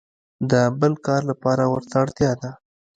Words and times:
د 0.51 0.53
بل 0.79 0.93
کار 1.05 1.21
لپاره 1.31 1.63
ورته 1.73 1.95
اړتیا 2.03 2.31
ده. 2.41 2.51